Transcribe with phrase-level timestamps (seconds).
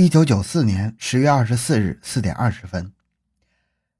[0.00, 2.90] 一九九四年十月二十四日四点二十分，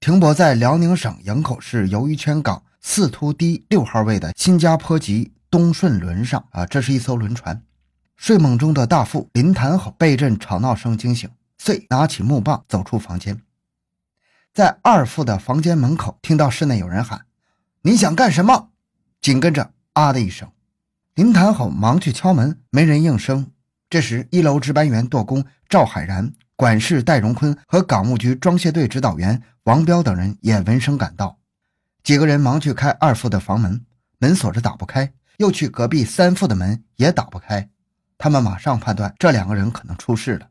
[0.01, 7.63] 停泊在辽宁省营口市鱿鱼圈港四突堤六号位的新加坡籍东顺轮上啊，这是一艘轮船。
[8.17, 11.29] 睡梦中的大副林谭吼被一阵吵闹声惊醒，
[11.59, 13.43] 遂拿起木棒走出房间，
[14.55, 17.27] 在二副的房间门口听到室内有人喊
[17.85, 18.71] ：“你想干什么？”
[19.21, 20.51] 紧跟着“啊”的一声，
[21.15, 23.53] 林谭吼忙去敲门，没人应声。
[23.91, 31.37] 这时，一楼值班员舵工赵海然、管事戴荣坤和港务局装卸队指导员王彪等人也闻声赶到，
[32.05, 33.85] 几个人忙去开二副的房门，
[34.19, 37.69] 门锁着打不开；又去隔壁三副的门也打不开。
[38.17, 40.47] 他们马上判断这两个人可能出事了。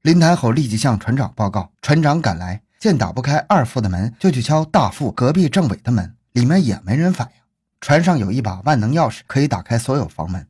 [0.00, 7.42] 林谭吼立即向船长报告，船长赶来，见打不开二副的门，就去敲大副隔壁政委的门，里面也没人反应。
[7.82, 10.46] 船上有一把万能钥匙，可以打开所有房门。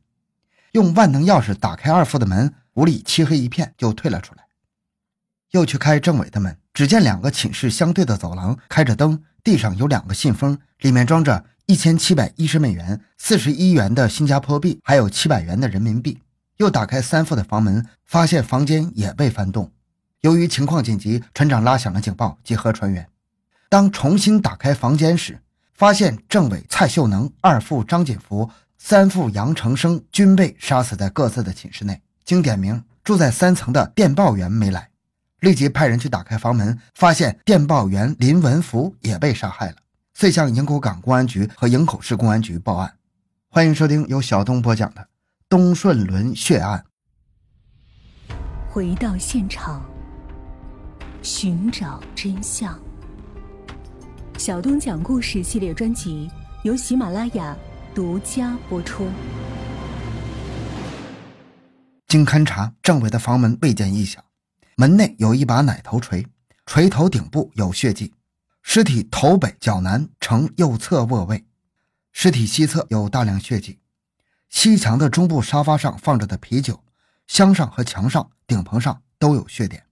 [0.73, 4.43] 用万能钥匙打开二副的门，屋里漆黑一片，就退了出来。
[5.51, 16.19] 又去开政委的门，只见两个寝室相对的走廊开着灯，地上有两个信封，里面装着一千七百一十美元、四十一元的新加坡币，还有七百元的人民币。
[16.57, 19.71] 又打开三副的房门，发现房间也被翻动。
[20.21, 23.07] 由于情况紧急，船长拉响了警报，集合船员。
[23.69, 25.39] 当重新打开房间时，
[25.75, 28.49] 发现政委蔡秀能、二副张锦福、
[28.85, 32.01] 三副杨成生均被杀死在各自的寝室内。
[32.25, 34.89] 经点名，住在三层的电报员没来，
[35.39, 39.75] 立即派人去打开房门，发现电报员林文福也被杀害了，
[40.13, 42.93] 遂向营口港公安局和营口市公安局报案。
[43.47, 45.07] 欢迎收听由小东播讲的。
[45.47, 46.83] 东顺轮血案，
[48.69, 49.81] 回到现场，
[51.21, 52.77] 寻找真相。
[54.37, 56.29] 小东讲故事系列专辑
[56.63, 57.55] 由喜马拉雅
[57.95, 59.07] 独家播出。
[62.07, 64.23] 经勘查，政委的房门未见异响，
[64.75, 66.25] 门内有一把奶头锤，
[66.65, 68.13] 锤头顶部有血迹，
[68.63, 71.45] 尸体头北脚南呈右侧卧位，
[72.11, 73.79] 尸体西侧有大量血迹。
[74.49, 76.83] 西墙的中部沙发上放着的啤酒
[77.27, 79.85] 箱上和墙上、顶棚上都有血点，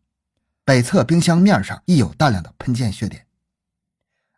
[0.66, 3.28] 北侧冰箱面上亦有大量的喷溅血点。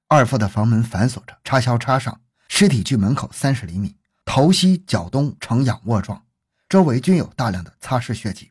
[0.10, 3.96] 二副的房门反锁着，插销插上，尸体距门口三十厘米，
[4.26, 6.24] 头西脚东呈仰卧状，
[6.70, 8.50] 周围均有大量的擦拭血迹。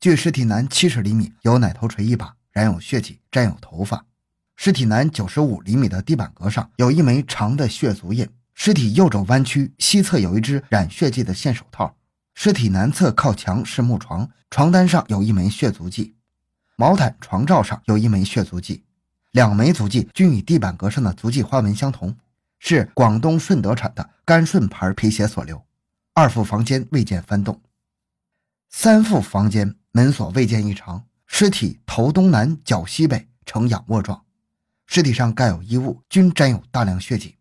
[0.00, 4.04] 距尸体南七十厘米有奶头锤一把，染有血迹，沾有头发。
[4.56, 8.28] 尸体南九十五厘米的地板格上有一枚长的血足印。
[8.54, 11.94] 尸体右肘弯曲，西侧有一只染血迹的线手套。
[12.34, 16.14] 尸体南侧靠墙是木床，床单上有一枚血足迹，
[16.76, 18.82] 毛毯床罩上有一枚血足迹，
[19.32, 22.16] 两枚足迹均与地板格上的足迹花纹相同，
[22.58, 25.64] 是广东顺德产的甘顺牌皮鞋所留。
[26.14, 27.60] 二副房间未见翻动，
[28.70, 34.24] 三副房间门锁未见异常，尸体头东南脚西北呈仰卧状，
[34.86, 37.36] 尸体上盖有衣物，均沾有大量血迹。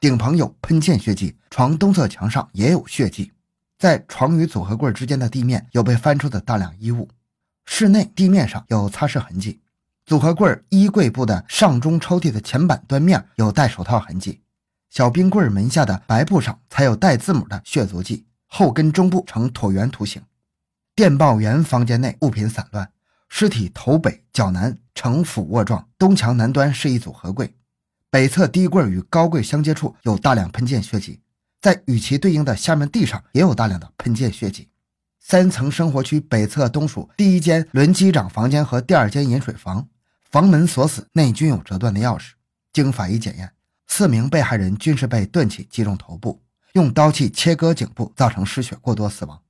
[0.00, 3.32] 顶棚有喷溅血迹，床东侧墙上也有血迹，
[3.78, 7.08] 在床与组合柜之间的地面有被翻出的大量衣物，
[7.64, 9.60] 室内地面上有擦拭痕迹，
[10.04, 14.40] 组合柜衣柜部的上中抽屉的前板端面有戴手套痕迹，
[14.96, 20.22] 小冰柜门下的白布上才有带字母的血足迹，后跟中部呈椭圆图形。
[20.94, 22.90] 电报员房间内物品散乱，
[23.28, 27.54] 尸体头北脚南呈俯卧状，东墙南端是一组合柜。
[28.08, 31.20] 北侧低柜与高柜相接处有大量喷溅血迹，
[31.60, 34.70] 在与其对应的下面地上也有大量的喷溅血迹。
[35.20, 39.86] 三层生活区北侧东属第一间轮机长房间和第二间饮水房，
[40.30, 42.30] 房门锁死，内均有折断的钥匙。
[42.72, 43.52] 经法医检验，
[43.96, 46.38] 四名被害人均是被钝器击中头部，
[46.74, 49.40] 用刀器切割颈部，造成失血过多死亡。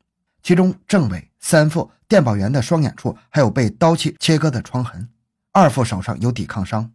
[0.41, 5.09] 其中政委、三副、电报员的双眼处还有被刀器切割的创痕，
[5.51, 6.93] 二副手上有抵抗伤。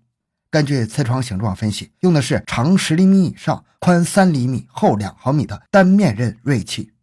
[0.50, 6.94] 根据刺创形状分析，用的是长十厘米以上、宽三厘米、厚两毫米的单面刃锐器。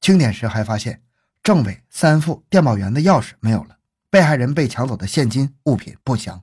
[0.00, 1.02] 清点时还发现，
[1.42, 3.76] 政委、三副、电报员的钥匙没有了，
[4.08, 6.42] 被害人被抢走的现金物品不详。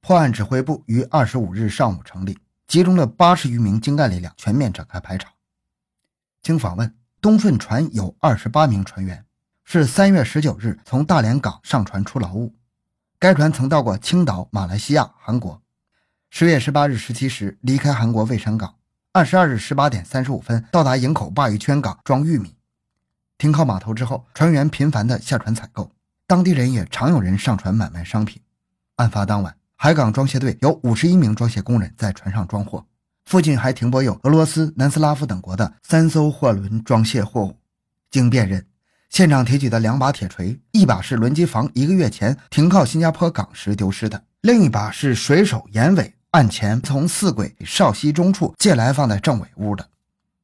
[0.00, 5.30] 破案指挥部于二十五日上午成立，集中了八十余名精干力量，全面展开排查。
[6.42, 9.26] 经访问，东顺船有二十八名船员，
[9.62, 12.54] 是三月十九日从大连港上船出劳务。
[13.18, 15.60] 该船曾到过青岛、马来西亚、韩国。
[16.30, 18.76] 十月十八日十七时离开韩国蔚山港，
[19.12, 22.56] 二十二日十八点三十五分到达营口鲅鱼圈港装玉米。
[23.36, 25.92] 停靠码头之后，船员频繁地下船采购，
[26.26, 28.40] 当地人也常有人上船买卖商品。
[28.96, 32.84] 案发当晚，海港装卸队有五十一名装卸工人在船上装货，
[33.24, 37.56] 附近还停泊有俄罗斯、南斯拉夫等国的三艘货轮装卸货物。
[38.10, 38.66] 经辨认，
[39.08, 49.88] 现场提取的两把铁锤，一把是轮机房一个月前停靠新加坡港时丢失的，另一把是水手严伟案前从四轨邵溪中处借来放在政委屋的。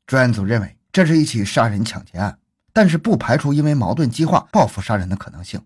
[0.07, 2.39] 专案组认为这是一起杀人抢劫案，
[2.73, 5.61] 但是不排除因为矛盾激化报复杀人的可能性。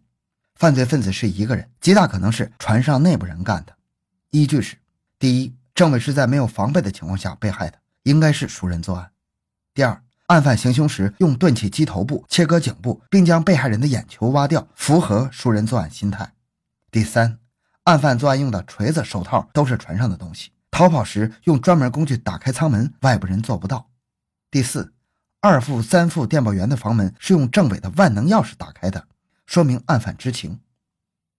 [0.61, 3.75] 犯罪分子是一个人，极大可能是船上内部人干的。
[4.31, 4.77] 依据是：
[5.19, 9.07] 第一，政委是在没有防备的情况下被害的，应该是熟人作案；
[9.73, 10.03] 第二。
[10.27, 16.31] 案犯行凶时用钝器击头部、切割颈部，并将被害人的眼球挖掉，符合熟人作案心态。
[16.91, 17.39] 第三，
[17.85, 23.89] 案犯作案用的锤子、手套都是船上的东西，逃跑时用专门工具打开舱门，外部人做不到。
[24.51, 24.93] 第四，
[25.41, 29.09] 二副、三副电报员的房门是用政委的万能钥匙打开的，
[29.51, 30.61] 说明案犯知情。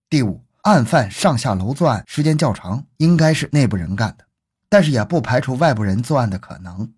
[0.09, 4.25] 第五，案犯上下楼作案时间较长，应该是内部人干的，
[4.67, 6.93] 但是也不排除外部人作案的可能。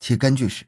[0.00, 0.64] 其根据是。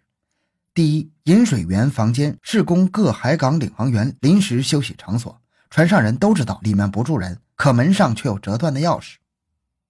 [0.75, 5.40] 第一，饮水员房间是供各海港领航员临时休息场所，
[5.70, 9.14] 船上人都知道里面不住人，可门上却有折断的钥匙。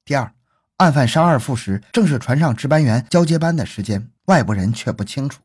[0.04, 0.32] 第二，
[0.76, 5.42] 案犯杀二副时正是船上值班员交接班的时间，外部人却不清楚。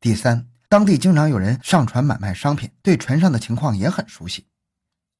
[0.00, 4.46] 第三，当地经常有人上船买卖商品，对船上的情况也很熟悉。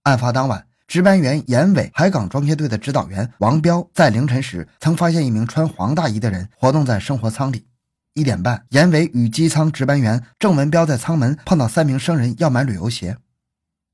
[0.02, 7.66] 案发当晚，值班员严伟、海港装卸队的指导员王彪在凌晨时曾发现一名穿黄大衣的人活动在生活舱里。
[8.14, 13.16] 一点半，严伟与机舱值班员郑文彪在舱门碰到三名生人要买旅游鞋。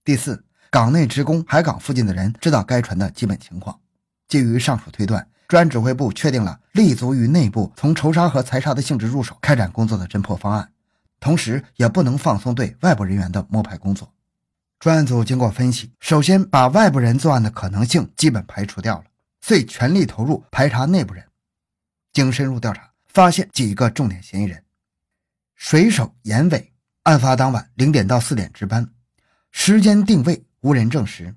[0.04, 3.78] 第四，港内职工、海港附近的人知道该船的基本情况。
[4.28, 10.70] 基于上述推断，专指挥部确定了立足于内部，从仇杀和财杀的性质入手开展工作的侦破方案，
[11.20, 14.12] 同时也不能放松对外部人员的摸排工作。
[14.78, 19.04] 专案组经过分析，首先把外部人作案的可能性基本排除掉了，
[19.40, 21.24] 遂全力投入排查内部人。
[22.12, 22.90] 经深入调查。
[23.12, 24.62] 发现几个重点嫌疑人：
[25.56, 26.72] 水手严伟，
[27.02, 28.88] 案发当晚零点到四点值班，
[29.50, 31.34] 时间定位无人证实。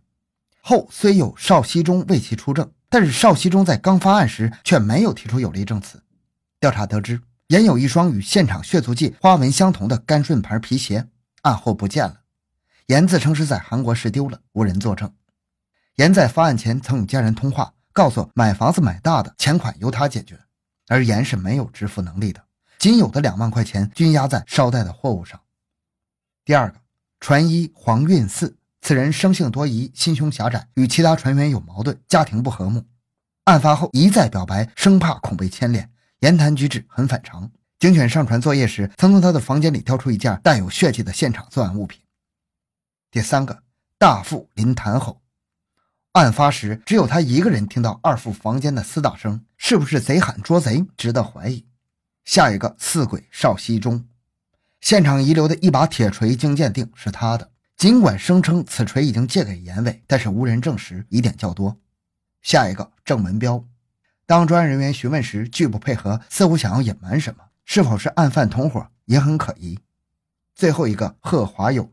[0.62, 6.00] 后虽有邵熙中为其出证，但是邵熙中在刚发案时却没有提出有力证词。
[6.60, 7.20] 调查得知，
[7.54, 11.08] 严有一双与现场血足迹花纹相同的干顺牌皮鞋，
[11.44, 12.22] 案后不见了。
[12.88, 15.14] 严自称是在韩国时丢了，无人作证。
[15.98, 20.40] 严在发案前曾与家人通话，告诉买房子买大的，钱款由他解决。
[20.88, 22.42] 而严是没有支付能力的，
[22.80, 25.40] 仅有的两万块钱均压在捎带的货物上。
[26.44, 26.80] 第二个，
[27.20, 32.84] 船医黄运四，此人生性多疑，心胸狭窄，与其他船员有矛盾，家庭不和睦。
[33.44, 35.92] 案发后一再表白，生怕恐被牵连，
[36.24, 37.52] 言谈举止很反常。
[37.78, 42.00] 警犬上船作业时，曾从他的房间里挑出一件带有血迹的现场作案物品。
[43.12, 43.64] 第三个，
[43.98, 45.22] 大副林谭吼。
[46.14, 51.66] 案发时，只有他一个人听到二副房间的厮打声，是不是贼喊捉贼，值得怀疑。
[52.24, 54.08] 下一个四鬼邵熙中，
[54.80, 61.78] 现场遗留的一把铁锤经鉴定是他的，尽管声称此锤已经借给严伟，但是无人证实，疑点较多。
[62.42, 63.66] 下一个郑文彪，
[64.26, 69.78] 当专案人员询问时拒不配合，似乎想要隐瞒什么，是否是案犯同伙也很可疑。
[70.56, 71.92] 最后一个贺华友，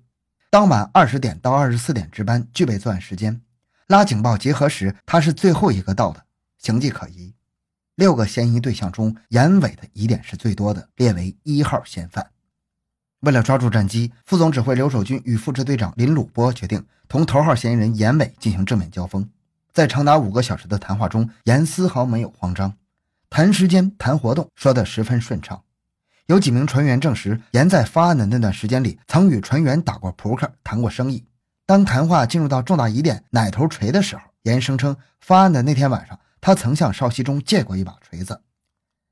[0.50, 3.40] 当晚二十点到二十四点值班，具备作案时间。
[3.88, 6.24] 拉警报集合时，他是最后一个到的，
[6.58, 7.34] 形迹可疑。
[7.96, 12.30] 六个嫌疑对象中，严伟的疑点是最多的，列为一号嫌犯。
[13.20, 19.28] 为了抓住战机，副总指挥刘守军与副支队长林鲁波决定同头号嫌疑人严伟进行正面交锋。
[19.72, 22.74] 在长达五个小时的谈话中，严丝毫没有慌张，
[23.28, 25.62] 谈时间、谈活动，说得十分顺畅。
[26.26, 31.24] 有几名船员证实，严在发案的那段时间里，曾与船员打过扑克，谈过生意。
[31.66, 38.42] 当谈话进入到重大疑点奶头锤的时候，严声称发案的那天晚上，他曾向邵熙中借过一把锤子，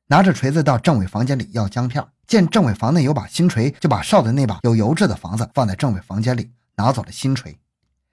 [0.07, 7.59] 拿着锤子到政委房间里要姜片，见政委房内有把新锤，就把邵的那把有油渍的房子放在政委房间里，拿走了新锤，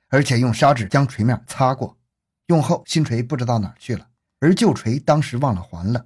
[0.09, 1.97] 而且用砂纸将锤面擦过。
[2.47, 4.07] 用后新锤不知道哪去了，
[4.39, 6.05] 而旧锤当时忘了还了。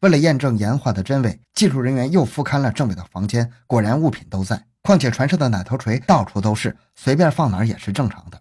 [0.00, 4.64] 为了验证言话的真伪，技术人员又复勘了政委的房间，果然物品都在。
[4.82, 8.40] 况且船上的奶头锤到处都是，随便放哪儿也是正常的。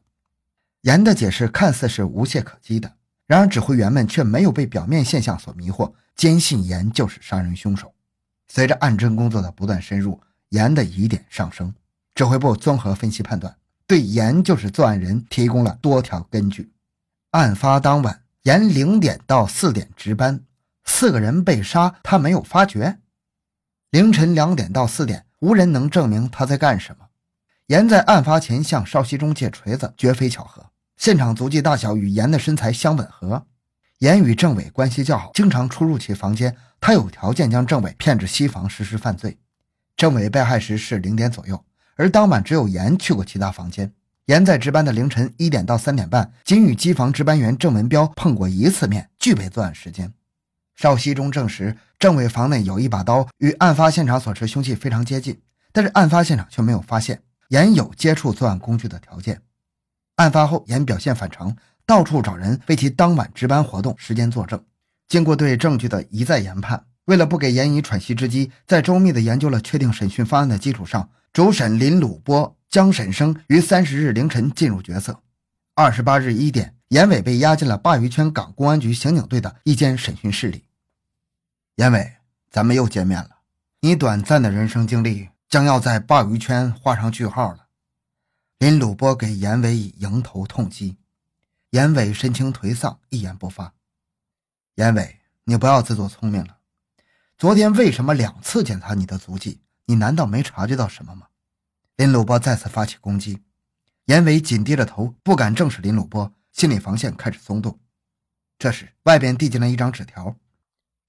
[0.82, 2.94] 严的解释看似是无懈可击的，
[3.25, 7.94] 然而指挥员们却没有被表面现象所迷惑，坚信严就是杀人凶手。
[8.48, 11.74] 随着案侦工作的不断深入，严的疑点上升。
[12.15, 16.72] 指挥部综合分析判断，对严就是作案人提供了多条根据。
[17.38, 20.41] 案发当晚，严零点到四点值班，
[20.86, 22.98] 四个人被杀，他没有发觉。
[23.91, 25.25] 凌晨两点到四点。
[25.39, 27.10] 无人能证明他在干什么。
[27.67, 30.72] 严在案发前向邵西中借锤子，绝非巧合。
[30.98, 33.46] 现场足迹大小与严的身材相吻合。
[34.00, 36.58] 严与政委关系较好，经常出入其房间。
[36.82, 39.38] 他有条件将政委骗至西房实施犯罪。
[39.96, 41.63] 政委被害时是零点左右，
[41.98, 43.94] 而当晚只有严去过其他房间。
[44.27, 50.13] 严在值班的凌晨一点到三点半，仅与机房值班员郑文彪碰过一次面，具备作案时间。
[50.75, 55.39] 邵熙中证实，政委房内有一把刀，与案发现场所持凶器非常接近，
[55.72, 57.22] 但是案发现场却没有发现。
[57.48, 59.41] 严有接触作案工具的条件。
[60.17, 61.55] 案发后，严表现反常，
[61.86, 64.62] 到处找人为其当晚值班活动时间作证。
[65.07, 72.56] 经过对证据的一再研判，为了不给严以喘息之机，在周密的研究了确定审讯方案的基础上，主审林鲁波。
[72.69, 75.24] 江沈生于三十日凌晨进入角色。
[75.74, 80.65] 二十八日一点，严伟被押进了鲅鱼圈港公安局刑警队的一间审讯室里。
[81.75, 82.17] 严伟，
[82.50, 83.38] 咱们又见面了。
[83.81, 87.67] 你短暂的人生经历将要在鲅鱼圈画上句号了。
[88.57, 90.97] 林鲁波给严伟以迎头痛击。
[91.69, 93.74] 严伟神情颓丧，一言不发。
[94.75, 96.57] 严伟，你不要自作聪明了。
[97.38, 99.62] 昨天为什么两次检查你的足迹？
[99.86, 101.26] 你难道没察觉到什么吗？
[101.97, 103.41] 林鲁波再次发起攻击，
[104.05, 107.79] 严伟紧低着头，不敢正视林鲁波，心理防线开始松动。
[108.59, 110.35] 这时，外边递进来一张纸条，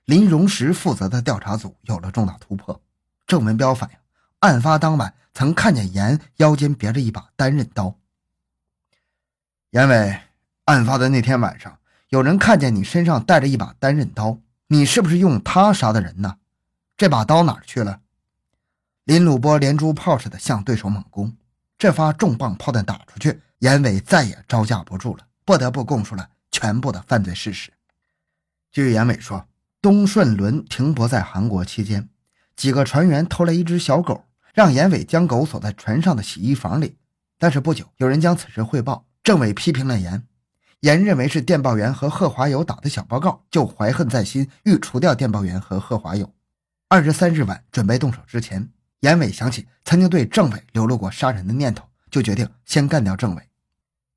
[0.06, 2.80] 林荣石负责的调查组有了重大突破。
[3.26, 3.96] 郑文彪反映，
[4.38, 7.98] 案发当晚曾看见严腰间别着一把单刃刀。
[9.72, 10.20] 严伟，
[10.64, 11.78] 案发的那天晚上，
[12.08, 16.38] 有人看见你身上带着一把单刃刀，你是不是用它杀的人呢？
[16.96, 18.00] 这把刀哪儿去了？
[19.08, 21.34] 林鲁波连珠炮似的向对手猛攻，
[21.78, 27.72] 这发重磅炮弹打出去，严伟再也招架不住了，不得不供述了全部的犯罪事实。
[28.70, 29.48] 据严伟说，
[29.80, 32.10] 东顺轮停泊在韩国期间，
[32.54, 36.98] 几个船员偷来一只小狗，让严伟将狗锁在船上的洗衣房里。
[37.38, 40.22] 但是不久，有人将此事汇报，政委批评了严，
[40.80, 46.30] 严认为是电报员和贺华友打的小报告，就怀恨在心，欲除掉电报员和贺华友。
[46.90, 48.68] 二十三日晚，准备动手之前。
[49.00, 53.42] 严伟想起曾经对政委流露过杀人的念头，就决定先干掉政委。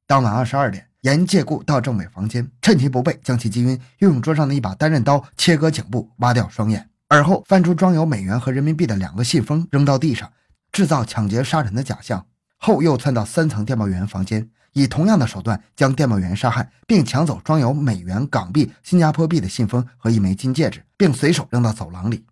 [0.07, 10.31] 当晚二十二点，严借故到政委房间，趁其不备将其击晕，又用桌上的一把单刃刀切割颈部，挖掉双眼，而后翻出装有美元和人民币的两个信封扔到地上，
[10.71, 12.25] 制造抢劫杀人的假象。
[12.57, 22.25] 后又窜到三层电报员房间，以同样的手段将电报员杀害，并抢走装有美元、港币、新加坡币的信封和一枚金戒指，并随手扔到走廊里。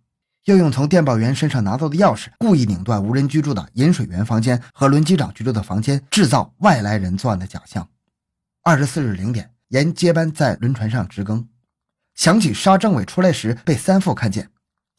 [0.46, 7.86] 又用从电报员身上拿到的钥匙，故意拧断无人居住的饮水员房间和轮机长居住的房间，制造外来人作案的假象。
[8.62, 11.46] 二十四日零点，严接班在轮船上值更，
[12.14, 14.48] 想起杀政委出来时被三副看见，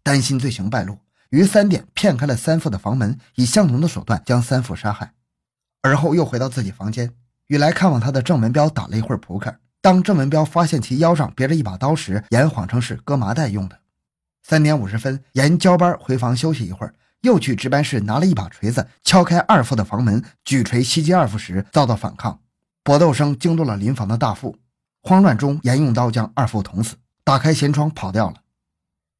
[0.03, 0.99] 担心罪行败露，
[1.31, 5.13] 于三点骗开了三副的房门，以相同的手段将三副杀害。
[5.81, 7.11] 而后又回到自己房间，
[7.47, 9.55] 与来看望他的郑文彪打了一会儿扑克。
[9.81, 13.79] 当郑文彪发现其腰上别着一把刀时，严谎称是割麻袋用的。
[14.43, 22.41] 三点五十分，严交班回房休息一会儿，又去值班室拿了一把锤子，敲开二副的房门，举锤袭击二副时遭到反抗，
[22.83, 24.57] 搏斗声惊动了邻房的大副，
[25.01, 28.41] 慌乱中严用刀将二副捅死，打开舷窗跑掉了。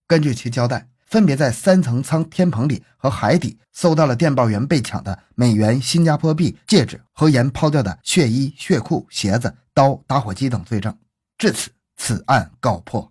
[0.07, 10.97] 根据其交代，分别在三层舱天棚里和海底搜到了电报员被抢的美元、新加坡币、戒指和严抛掉的血衣、血裤、鞋子、刀、打火机等罪证。
[11.37, 13.11] 至此，此案告破。